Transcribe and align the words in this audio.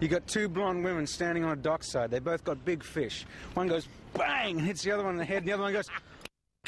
You 0.00 0.06
got 0.06 0.28
two 0.28 0.48
blonde 0.48 0.84
women 0.84 1.08
standing 1.08 1.42
on 1.42 1.50
a 1.50 1.60
dockside. 1.60 2.12
They 2.12 2.20
both 2.20 2.44
got 2.44 2.64
big 2.64 2.84
fish. 2.84 3.26
One 3.54 3.66
goes 3.66 3.88
bang 4.14 4.58
and 4.58 4.64
hits 4.64 4.84
the 4.84 4.92
other 4.92 5.02
one 5.02 5.14
in 5.14 5.18
the 5.18 5.24
head, 5.24 5.38
and 5.38 5.48
the 5.48 5.52
other 5.52 5.64
one 5.64 5.72
goes 5.72 5.88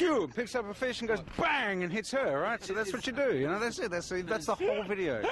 you 0.01 0.29
picks 0.35 0.53
up 0.53 0.69
a 0.69 0.73
fish 0.73 0.99
and 0.99 1.07
goes 1.07 1.21
bang 1.37 1.83
and 1.83 1.93
hits 1.93 2.11
her. 2.11 2.41
Right, 2.41 2.61
so 2.61 2.73
that's 2.73 2.91
what 2.91 3.07
you 3.07 3.13
do. 3.13 3.37
You 3.37 3.47
know, 3.47 3.57
that's 3.57 3.79
it. 3.79 3.89
That's 3.89 4.09
that's 4.09 4.47
the 4.47 4.55
whole 4.55 4.83
video. 4.83 5.23